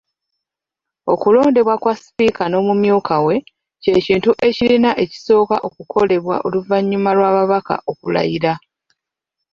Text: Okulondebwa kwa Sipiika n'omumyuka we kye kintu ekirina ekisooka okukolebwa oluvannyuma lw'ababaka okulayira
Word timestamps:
Okulondebwa 1.13 1.75
kwa 1.81 1.93
Sipiika 2.01 2.43
n'omumyuka 2.47 3.15
we 3.25 3.35
kye 3.83 3.95
kintu 4.05 4.29
ekirina 4.47 4.91
ekisooka 5.03 5.55
okukolebwa 5.67 6.35
oluvannyuma 6.45 7.11
lw'ababaka 7.17 7.75
okulayira 7.91 8.53